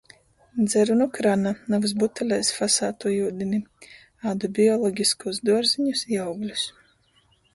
Dzeru 0.67 0.93
nu 1.01 1.07
krana, 1.17 1.51
navys 1.73 1.93
butelēs 2.03 2.49
fasātū 2.59 3.11
iudini. 3.17 3.59
Ādu 4.33 4.51
biologiskūs 4.59 5.41
duorziņus 5.51 6.05
i 6.15 6.21
augļus. 6.25 6.65